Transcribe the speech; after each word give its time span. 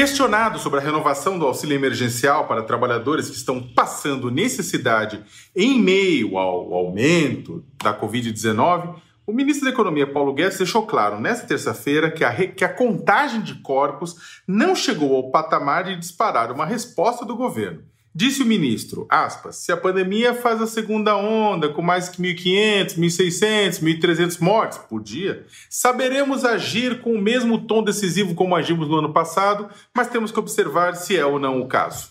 Questionado 0.00 0.58
sobre 0.58 0.80
a 0.80 0.82
renovação 0.82 1.38
do 1.38 1.44
auxílio 1.44 1.74
emergencial 1.74 2.48
para 2.48 2.62
trabalhadores 2.62 3.28
que 3.28 3.36
estão 3.36 3.62
passando 3.62 4.30
necessidade 4.30 5.22
em 5.54 5.78
meio 5.78 6.38
ao 6.38 6.72
aumento 6.72 7.62
da 7.76 7.94
Covid-19, 7.94 8.94
o 9.26 9.32
ministro 9.34 9.66
da 9.66 9.72
Economia, 9.72 10.10
Paulo 10.10 10.32
Guedes, 10.32 10.56
deixou 10.56 10.86
claro 10.86 11.20
nesta 11.20 11.46
terça-feira 11.46 12.10
que 12.10 12.24
que 12.46 12.64
a 12.64 12.72
contagem 12.72 13.42
de 13.42 13.56
corpos 13.56 14.40
não 14.48 14.74
chegou 14.74 15.14
ao 15.14 15.30
patamar 15.30 15.84
de 15.84 15.96
disparar 15.96 16.50
uma 16.50 16.64
resposta 16.64 17.26
do 17.26 17.36
governo. 17.36 17.82
Disse 18.12 18.42
o 18.42 18.46
ministro, 18.46 19.06
aspas, 19.08 19.56
se 19.56 19.70
a 19.70 19.76
pandemia 19.76 20.34
faz 20.34 20.60
a 20.60 20.66
segunda 20.66 21.16
onda 21.16 21.68
com 21.68 21.80
mais 21.80 22.08
que 22.08 22.20
1.500, 22.20 22.98
1.600, 22.98 23.80
1.300 23.80 24.40
mortes 24.40 24.78
por 24.78 25.00
dia, 25.00 25.46
saberemos 25.68 26.44
agir 26.44 27.02
com 27.02 27.14
o 27.14 27.22
mesmo 27.22 27.66
tom 27.66 27.84
decisivo 27.84 28.34
como 28.34 28.56
agimos 28.56 28.88
no 28.88 28.96
ano 28.96 29.12
passado, 29.12 29.68
mas 29.94 30.08
temos 30.08 30.32
que 30.32 30.40
observar 30.40 30.96
se 30.96 31.16
é 31.16 31.24
ou 31.24 31.38
não 31.38 31.60
o 31.60 31.68
caso. 31.68 32.10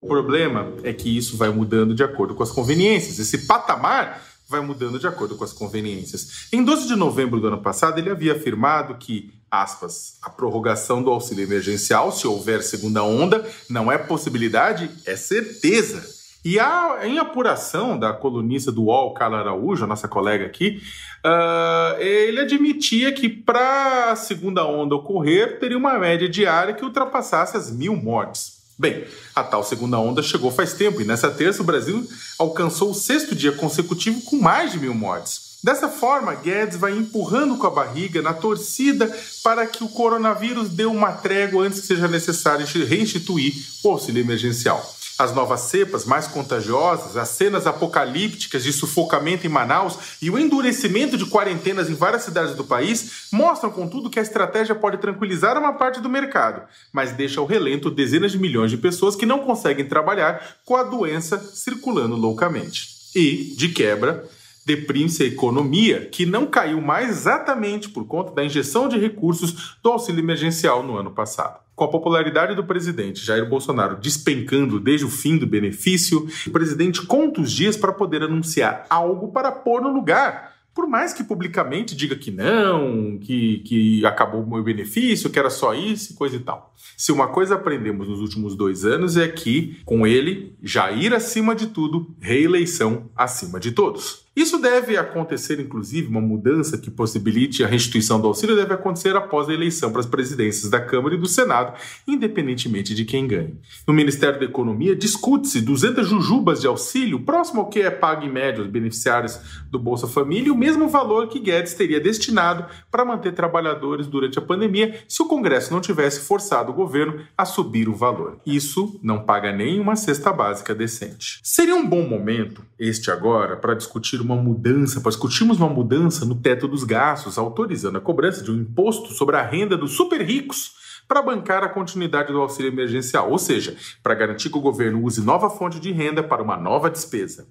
O 0.00 0.06
problema 0.06 0.72
é 0.84 0.92
que 0.92 1.14
isso 1.14 1.36
vai 1.36 1.50
mudando 1.50 1.94
de 1.94 2.02
acordo 2.02 2.34
com 2.34 2.42
as 2.42 2.50
conveniências. 2.50 3.18
Esse 3.18 3.46
patamar 3.46 4.22
vai 4.48 4.60
mudando 4.60 4.98
de 4.98 5.06
acordo 5.06 5.36
com 5.36 5.44
as 5.44 5.52
conveniências. 5.52 6.48
Em 6.52 6.64
12 6.64 6.88
de 6.88 6.96
novembro 6.96 7.40
do 7.40 7.48
ano 7.48 7.60
passado, 7.60 7.98
ele 7.98 8.10
havia 8.10 8.32
afirmado 8.32 8.96
que, 8.96 9.30
aspas, 9.50 10.16
a 10.22 10.30
prorrogação 10.30 11.02
do 11.02 11.10
auxílio 11.10 11.44
emergencial, 11.44 12.12
se 12.12 12.26
houver 12.26 12.62
segunda 12.62 13.02
onda, 13.02 13.44
não 13.68 13.90
é 13.90 13.98
possibilidade, 13.98 14.90
é 15.04 15.16
certeza. 15.16 16.20
E 16.44 16.58
a, 16.58 17.00
em 17.02 17.18
apuração 17.18 17.98
da 17.98 18.12
colunista 18.12 18.72
do 18.72 18.84
UOL, 18.84 19.12
Carla 19.12 19.40
Araújo, 19.40 19.84
a 19.84 19.86
nossa 19.86 20.08
colega 20.08 20.46
aqui, 20.46 20.80
uh, 21.24 22.00
ele 22.00 22.40
admitia 22.40 23.12
que 23.12 23.28
para 23.28 24.12
a 24.12 24.16
segunda 24.16 24.64
onda 24.64 24.94
ocorrer, 24.94 25.58
teria 25.58 25.76
uma 25.76 25.98
média 25.98 26.28
diária 26.28 26.72
que 26.72 26.84
ultrapassasse 26.84 27.56
as 27.56 27.70
mil 27.70 27.94
mortes. 27.94 28.60
Bem, 28.78 29.04
a 29.36 29.44
tal 29.44 29.62
segunda 29.62 29.98
onda 29.98 30.22
chegou 30.22 30.50
faz 30.50 30.72
tempo 30.72 31.02
e 31.02 31.04
nessa 31.04 31.30
terça 31.30 31.60
o 31.60 31.66
Brasil 31.66 32.08
alcançou 32.38 32.90
o 32.90 32.94
sexto 32.94 33.34
dia 33.34 33.52
consecutivo 33.52 34.22
com 34.22 34.36
mais 34.36 34.72
de 34.72 34.80
mil 34.80 34.94
mortes. 34.94 35.49
Dessa 35.62 35.88
forma, 35.88 36.34
Guedes 36.34 36.78
vai 36.78 36.96
empurrando 36.96 37.56
com 37.56 37.66
a 37.66 37.70
barriga 37.70 38.22
na 38.22 38.32
torcida 38.32 39.14
para 39.42 39.66
que 39.66 39.84
o 39.84 39.88
coronavírus 39.88 40.70
dê 40.70 40.86
uma 40.86 41.12
trégua 41.12 41.66
antes 41.66 41.80
que 41.80 41.86
seja 41.86 42.08
necessário 42.08 42.66
reinstituir 42.86 43.54
o 43.84 43.90
auxílio 43.90 44.22
emergencial 44.22 44.96
as 45.20 45.34
novas 45.34 45.60
cepas 45.60 46.06
mais 46.06 46.26
contagiosas, 46.26 47.14
as 47.14 47.28
cenas 47.28 47.66
apocalípticas 47.66 48.64
de 48.64 48.72
sufocamento 48.72 49.46
em 49.46 49.50
Manaus 49.50 49.98
e 50.22 50.30
o 50.30 50.38
endurecimento 50.38 51.18
de 51.18 51.26
quarentenas 51.26 51.90
em 51.90 51.94
várias 51.94 52.22
cidades 52.22 52.54
do 52.54 52.64
país 52.64 53.28
mostram, 53.30 53.70
contudo, 53.70 54.08
que 54.08 54.18
a 54.18 54.22
estratégia 54.22 54.74
pode 54.74 54.96
tranquilizar 54.96 55.58
uma 55.58 55.74
parte 55.74 56.00
do 56.00 56.08
mercado, 56.08 56.62
mas 56.90 57.12
deixa 57.12 57.38
ao 57.38 57.46
relento 57.46 57.90
dezenas 57.90 58.32
de 58.32 58.38
milhões 58.38 58.70
de 58.70 58.78
pessoas 58.78 59.14
que 59.14 59.26
não 59.26 59.40
conseguem 59.40 59.84
trabalhar 59.84 60.56
com 60.64 60.74
a 60.74 60.82
doença 60.82 61.38
circulando 61.38 62.16
loucamente. 62.16 62.88
E, 63.14 63.54
de 63.56 63.68
quebra, 63.68 64.24
deprime-se 64.64 65.22
a 65.22 65.26
economia, 65.26 66.06
que 66.06 66.26
não 66.26 66.46
caiu 66.46 66.80
mais 66.80 67.08
exatamente 67.08 67.88
por 67.88 68.06
conta 68.06 68.32
da 68.32 68.44
injeção 68.44 68.88
de 68.88 68.98
recursos 68.98 69.76
do 69.82 69.90
auxílio 69.90 70.20
emergencial 70.20 70.82
no 70.82 70.96
ano 70.96 71.10
passado. 71.10 71.60
Com 71.74 71.84
a 71.84 71.88
popularidade 71.88 72.54
do 72.54 72.64
presidente 72.64 73.24
Jair 73.24 73.48
Bolsonaro 73.48 73.96
despencando 73.96 74.78
desde 74.78 75.06
o 75.06 75.10
fim 75.10 75.38
do 75.38 75.46
benefício, 75.46 76.28
o 76.46 76.50
presidente 76.50 77.00
conta 77.06 77.40
os 77.40 77.50
dias 77.50 77.76
para 77.76 77.92
poder 77.92 78.22
anunciar 78.22 78.84
algo 78.90 79.32
para 79.32 79.50
pôr 79.50 79.80
no 79.80 79.90
lugar. 79.90 80.50
Por 80.74 80.86
mais 80.86 81.12
que 81.12 81.24
publicamente 81.24 81.96
diga 81.96 82.14
que 82.14 82.30
não, 82.30 83.18
que, 83.18 83.58
que 83.60 84.06
acabou 84.06 84.42
o 84.42 84.48
meu 84.48 84.62
benefício, 84.62 85.28
que 85.28 85.38
era 85.38 85.50
só 85.50 85.74
isso 85.74 86.14
coisa 86.14 86.36
e 86.36 86.40
tal. 86.40 86.72
Se 86.96 87.10
uma 87.10 87.28
coisa 87.28 87.54
aprendemos 87.54 88.08
nos 88.08 88.20
últimos 88.20 88.54
dois 88.54 88.84
anos 88.84 89.16
é 89.16 89.26
que, 89.26 89.80
com 89.84 90.06
ele, 90.06 90.54
Jair 90.62 91.12
acima 91.12 91.54
de 91.54 91.68
tudo, 91.68 92.14
reeleição 92.20 93.10
acima 93.16 93.58
de 93.58 93.72
todos. 93.72 94.26
Isso 94.34 94.58
deve 94.58 94.96
acontecer, 94.96 95.58
inclusive, 95.58 96.06
uma 96.06 96.20
mudança 96.20 96.78
que 96.78 96.88
possibilite 96.88 97.64
a 97.64 97.66
restituição 97.66 98.20
do 98.20 98.28
auxílio 98.28 98.54
deve 98.54 98.72
acontecer 98.72 99.16
após 99.16 99.48
a 99.48 99.52
eleição 99.52 99.90
para 99.90 100.00
as 100.00 100.06
presidências 100.06 100.70
da 100.70 100.80
Câmara 100.80 101.16
e 101.16 101.18
do 101.18 101.26
Senado, 101.26 101.76
independentemente 102.06 102.94
de 102.94 103.04
quem 103.04 103.26
ganhe. 103.26 103.58
No 103.86 103.92
Ministério 103.92 104.38
da 104.38 104.44
Economia, 104.44 104.94
discute-se 104.94 105.60
200 105.60 106.08
jujubas 106.08 106.60
de 106.60 106.68
auxílio, 106.68 107.24
próximo 107.24 107.60
ao 107.60 107.68
que 107.68 107.80
é 107.80 107.90
pago 107.90 108.24
em 108.24 108.30
média 108.30 108.60
aos 108.60 108.70
beneficiários 108.70 109.40
do 109.68 109.80
Bolsa 109.80 110.06
Família, 110.06 110.48
e 110.48 110.52
o 110.52 110.56
mesmo 110.56 110.88
valor 110.88 111.28
que 111.28 111.40
Guedes 111.40 111.74
teria 111.74 112.00
destinado 112.00 112.66
para 112.88 113.04
manter 113.04 113.32
trabalhadores 113.32 114.06
durante 114.06 114.38
a 114.38 114.42
pandemia 114.42 115.00
se 115.08 115.22
o 115.22 115.26
Congresso 115.26 115.72
não 115.72 115.80
tivesse 115.80 116.20
forçado 116.20 116.70
o 116.70 116.74
governo 116.74 117.20
a 117.36 117.44
subir 117.44 117.88
o 117.88 117.96
valor. 117.96 118.38
Isso 118.46 118.98
não 119.02 119.24
paga 119.24 119.50
nem 119.50 119.80
uma 119.80 119.96
cesta 119.96 120.32
básica 120.32 120.72
decente. 120.72 121.40
Seria 121.42 121.74
um 121.74 121.86
bom 121.86 122.06
momento, 122.06 122.64
este 122.78 123.10
agora, 123.10 123.56
para 123.56 123.74
discutir 123.74 124.19
uma 124.22 124.36
mudança, 124.36 125.00
para 125.00 125.10
discutirmos 125.10 125.58
uma 125.58 125.68
mudança 125.68 126.24
no 126.24 126.34
teto 126.34 126.68
dos 126.68 126.84
gastos, 126.84 127.38
autorizando 127.38 127.98
a 127.98 128.00
cobrança 128.00 128.42
de 128.42 128.50
um 128.50 128.60
imposto 128.60 129.12
sobre 129.12 129.36
a 129.36 129.42
renda 129.42 129.76
dos 129.76 129.92
super 129.92 130.20
ricos 130.20 130.72
para 131.06 131.22
bancar 131.22 131.64
a 131.64 131.68
continuidade 131.68 132.32
do 132.32 132.40
auxílio 132.40 132.70
emergencial, 132.70 133.30
ou 133.30 133.38
seja, 133.38 133.76
para 134.02 134.14
garantir 134.14 134.48
que 134.48 134.58
o 134.58 134.60
governo 134.60 135.02
use 135.02 135.20
nova 135.20 135.50
fonte 135.50 135.80
de 135.80 135.90
renda 135.90 136.22
para 136.22 136.42
uma 136.42 136.56
nova 136.56 136.88
despesa. 136.88 137.48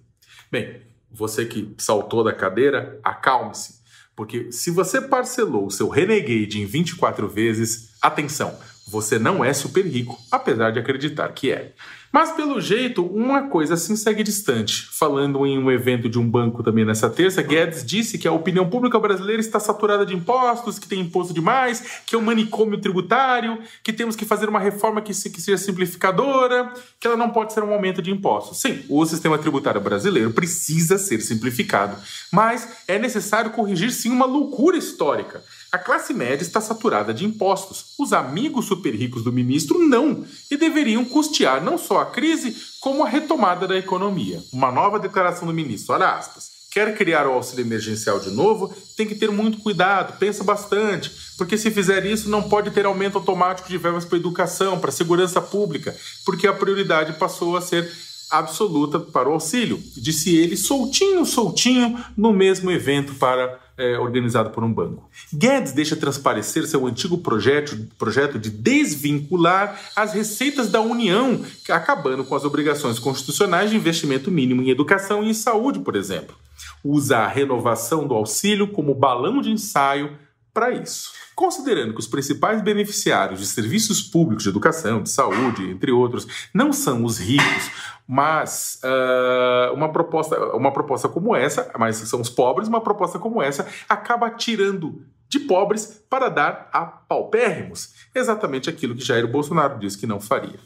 Bem, 0.52 0.81
você 1.12 1.46
que 1.46 1.74
saltou 1.78 2.24
da 2.24 2.31
cadeira, 2.31 3.00
acalme-se, 3.03 3.79
porque 4.16 4.52
se 4.52 4.72
você 4.72 5.02
parcelou 5.02 5.66
o 5.66 5.72
seu 5.72 5.90
Renegade 5.90 6.62
em 6.62 6.66
24 6.66 7.28
vezes, 7.28 7.97
atenção, 8.02 8.58
você 8.89 9.19
não 9.19 9.45
é 9.45 9.53
super 9.53 9.85
rico, 9.85 10.19
apesar 10.31 10.72
de 10.72 10.79
acreditar 10.79 11.29
que 11.29 11.51
é. 11.51 11.73
Mas, 12.11 12.31
pelo 12.31 12.59
jeito, 12.59 13.05
uma 13.05 13.50
coisa 13.50 13.75
assim 13.75 13.95
segue 13.95 14.23
distante. 14.23 14.88
Falando 14.91 15.45
em 15.45 15.59
um 15.59 15.69
evento 15.69 16.09
de 16.09 16.17
um 16.17 16.27
banco 16.27 16.63
também 16.63 16.83
nessa 16.83 17.07
terça, 17.07 17.44
Guedes 17.44 17.85
disse 17.85 18.17
que 18.17 18.28
a 18.28 18.31
opinião 18.31 18.67
pública 18.67 18.99
brasileira 18.99 19.39
está 19.39 19.59
saturada 19.59 20.03
de 20.03 20.16
impostos, 20.16 20.79
que 20.79 20.88
tem 20.88 21.01
imposto 21.01 21.35
demais, 21.35 22.01
que 22.07 22.16
é 22.16 22.17
um 22.17 22.23
manicômio 22.23 22.81
tributário, 22.81 23.59
que 23.83 23.94
temos 23.94 24.16
que 24.16 24.25
fazer 24.25 24.49
uma 24.49 24.59
reforma 24.59 25.01
que, 25.03 25.13
seja 25.13 25.57
simplificadora, 25.57 26.73
que 26.99 27.05
ela 27.05 27.16
não 27.16 27.29
pode 27.29 27.53
ser 27.53 27.63
um 27.63 27.72
aumento 27.72 28.01
de 28.01 28.09
impostos. 28.09 28.59
Sim, 28.59 28.83
o 28.89 29.05
sistema 29.05 29.38
tributário 29.38 29.79
brasileiro 29.79 30.31
precisa 30.31 30.97
ser 30.97 31.22
simplificado, 31.22 31.95
mas 32.33 32.83
é 32.88 32.97
necessário 32.97 33.51
corrigir 33.51 33.91
sim 33.91 34.09
uma 34.09 34.25
loucura 34.25 34.78
histórica. 34.78 35.44
A 35.72 35.78
classe 35.78 36.13
média 36.13 36.44
está 36.44 36.59
saturada 36.59 37.13
de 37.13 37.25
impostos. 37.25 37.94
Os 37.97 38.12
amigos 38.12 38.66
super 38.66 38.96
ricos 38.96 39.24
do 39.24 39.31
ministro 39.31 39.78
não, 39.78 40.25
e 40.50 40.57
deveriam 40.57 41.06
custear 41.06 41.63
não 41.63 41.78
só 41.78 42.00
a 42.00 42.06
crise, 42.07 42.56
como 42.80 43.03
a 43.03 43.09
retomada 43.09 43.68
da 43.68 43.78
economia. 43.78 44.44
Uma 44.52 44.72
nova 44.72 45.00
declaração 45.00 45.47
do 45.47 45.53
ministro, 45.53 45.94
olha 45.94 46.09
aspas. 46.09 46.59
Quer 46.72 46.96
criar 46.96 47.28
o 47.28 47.34
auxílio 47.34 47.66
emergencial 47.66 48.19
de 48.19 48.29
novo? 48.29 48.74
Tem 48.96 49.08
que 49.08 49.16
ter 49.16 49.31
muito 49.31 49.58
cuidado, 49.58 50.18
pensa 50.19 50.44
bastante, 50.44 51.12
porque 51.38 51.58
se 51.58 51.72
fizer 51.72 52.06
isso 52.06 52.29
não 52.29 52.44
pode 52.44 52.69
ter 52.69 52.85
aumento 52.85 53.18
automático 53.18 53.68
de 53.68 53.78
verbas 53.78 54.06
para 54.06 54.18
educação, 54.18 54.79
para 54.79 54.91
segurança 54.91 55.41
pública, 55.41 55.96
porque 56.25 56.46
a 56.46 56.53
prioridade 56.53 57.13
passou 57.13 57.58
a 57.58 57.62
ser 57.62 57.91
absoluta 58.29 59.00
para 59.00 59.29
o 59.29 59.34
auxílio. 59.34 59.81
Disse 59.97 60.35
ele 60.35 60.56
soltinho, 60.56 61.25
soltinho, 61.25 61.97
no 62.16 62.31
mesmo 62.31 62.69
evento 62.72 63.13
para 63.16 63.59
é, 63.79 63.97
organizado 63.97 64.50
por 64.50 64.62
um 64.63 64.72
banco. 64.72 65.09
Guedes 65.34 65.72
deixa 65.72 65.95
transparecer 65.95 66.67
seu 66.67 66.85
antigo 66.85 67.17
projeto, 67.19 67.78
projeto 67.97 68.38
de 68.38 68.50
desvincular 68.50 69.79
as 69.95 70.13
receitas 70.13 70.69
da 70.69 70.81
União, 70.81 71.44
acabando 71.69 72.25
com 72.25 72.35
as 72.35 72.44
obrigações 72.44 73.00
constitucionais 73.00 73.69
de 73.69 73.78
investimento 73.78 74.29
mínimo 74.29 74.61
em 74.61 74.69
educação 74.69 75.23
e 75.23 75.29
em 75.29 75.34
saúde, 75.34 75.79
por 75.79 75.96
exemplo. 75.96 76.35
Usa 76.84 77.19
a 77.19 77.28
renovação 77.28 78.06
do 78.06 78.13
auxílio 78.13 78.67
como 78.67 78.94
balão 78.94 79.41
de 79.41 79.50
ensaio 79.50 80.17
para 80.53 80.72
isso. 80.72 81.11
Considerando 81.40 81.94
que 81.94 82.02
os 82.02 82.08
principais 82.08 82.62
beneficiários 82.62 83.40
de 83.40 83.46
serviços 83.46 84.02
públicos 84.02 84.44
de 84.44 84.50
educação, 84.50 85.02
de 85.02 85.09
saúde, 85.09 85.72
entre 85.72 85.90
outros, 85.90 86.28
não 86.53 86.74
são 86.74 87.06
os 87.06 87.18
ricos, 87.18 87.72
mas 88.06 88.78
uh, 88.84 89.74
uma, 89.74 89.90
proposta, 89.90 90.38
uma 90.53 90.74
proposta 90.74 91.08
como 91.08 91.34
essa, 91.34 91.72
mas 91.80 91.96
são 91.96 92.20
os 92.20 92.30
pobres, 92.30 92.68
uma 92.68 92.82
proposta 92.82 93.18
como 93.18 93.41
essa 93.41 93.66
acaba 93.88 94.30
tirando 94.30 95.02
de 95.30 95.40
pobres 95.40 96.03
para 96.09 96.28
dar 96.28 96.70
a 96.74 96.86
paupérrimos. 96.86 97.94
Exatamente 98.14 98.70
aquilo 98.70 98.94
que 98.94 99.06
Jair 99.06 99.26
Bolsonaro 99.26 99.80
disse 99.80 99.97
que 99.97 100.06
não 100.06 100.20
faria. 100.20 100.59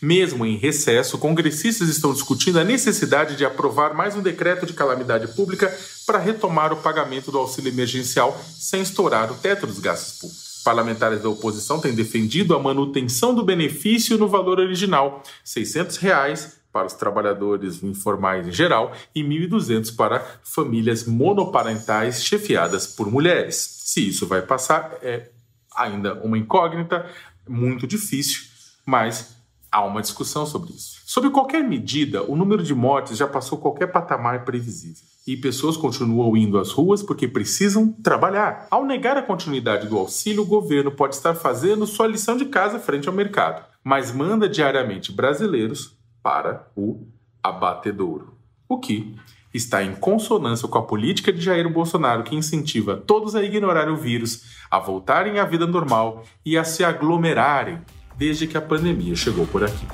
Mesmo 0.00 0.44
em 0.44 0.56
recesso, 0.56 1.18
congressistas 1.18 1.88
estão 1.88 2.12
discutindo 2.12 2.58
a 2.58 2.64
necessidade 2.64 3.36
de 3.36 3.44
aprovar 3.44 3.94
mais 3.94 4.16
um 4.16 4.22
decreto 4.22 4.66
de 4.66 4.72
calamidade 4.72 5.28
pública 5.28 5.74
para 6.06 6.18
retomar 6.18 6.72
o 6.72 6.76
pagamento 6.76 7.30
do 7.30 7.38
auxílio 7.38 7.72
emergencial 7.72 8.38
sem 8.58 8.82
estourar 8.82 9.30
o 9.32 9.36
teto 9.36 9.66
dos 9.66 9.78
gastos 9.78 10.18
públicos. 10.18 10.62
Parlamentares 10.64 11.22
da 11.22 11.28
oposição 11.28 11.78
têm 11.78 11.94
defendido 11.94 12.54
a 12.54 12.58
manutenção 12.58 13.34
do 13.34 13.44
benefício 13.44 14.16
no 14.16 14.26
valor 14.26 14.58
original, 14.58 15.22
600 15.44 15.98
reais 15.98 16.56
para 16.72 16.86
os 16.86 16.94
trabalhadores 16.94 17.82
informais 17.82 18.48
em 18.48 18.52
geral 18.52 18.92
e 19.14 19.22
1.200 19.22 19.94
para 19.94 20.26
famílias 20.42 21.04
monoparentais 21.04 22.24
chefiadas 22.24 22.86
por 22.86 23.10
mulheres. 23.10 23.56
Se 23.84 24.08
isso 24.08 24.26
vai 24.26 24.42
passar, 24.42 24.98
é 25.02 25.30
ainda 25.76 26.14
uma 26.14 26.38
incógnita, 26.38 27.06
muito 27.48 27.86
difícil 27.86 28.44
Mas 28.86 29.36
há 29.74 29.84
uma 29.84 30.00
discussão 30.00 30.46
sobre 30.46 30.72
isso. 30.72 31.02
Sobre 31.04 31.30
qualquer 31.30 31.64
medida, 31.64 32.22
o 32.22 32.36
número 32.36 32.62
de 32.62 32.72
mortes 32.72 33.18
já 33.18 33.26
passou 33.26 33.58
qualquer 33.58 33.88
patamar 33.88 34.44
previsível. 34.44 35.02
E 35.26 35.36
pessoas 35.36 35.76
continuam 35.76 36.36
indo 36.36 36.58
às 36.58 36.70
ruas 36.70 37.02
porque 37.02 37.26
precisam 37.26 37.90
trabalhar. 37.90 38.68
Ao 38.70 38.84
negar 38.84 39.16
a 39.16 39.22
continuidade 39.22 39.88
do 39.88 39.98
auxílio, 39.98 40.42
o 40.42 40.46
governo 40.46 40.92
pode 40.92 41.16
estar 41.16 41.34
fazendo 41.34 41.88
sua 41.88 42.06
lição 42.06 42.36
de 42.36 42.44
casa 42.44 42.78
frente 42.78 43.08
ao 43.08 43.14
mercado, 43.14 43.64
mas 43.82 44.12
manda 44.12 44.48
diariamente 44.48 45.10
brasileiros 45.10 45.98
para 46.22 46.68
o 46.76 47.08
abatedouro. 47.42 48.34
O 48.68 48.78
que 48.78 49.16
está 49.52 49.82
em 49.82 49.96
consonância 49.96 50.68
com 50.68 50.78
a 50.78 50.82
política 50.82 51.32
de 51.32 51.40
Jair 51.40 51.68
Bolsonaro, 51.68 52.22
que 52.22 52.36
incentiva 52.36 52.96
todos 52.96 53.34
a 53.34 53.42
ignorar 53.42 53.88
o 53.88 53.96
vírus, 53.96 54.42
a 54.70 54.78
voltarem 54.78 55.40
à 55.40 55.44
vida 55.44 55.66
normal 55.66 56.24
e 56.44 56.56
a 56.56 56.62
se 56.62 56.84
aglomerarem 56.84 57.80
desde 58.16 58.46
que 58.46 58.56
a 58.56 58.60
pandemia 58.60 59.14
chegou 59.16 59.46
por 59.46 59.64
aqui. 59.64 59.86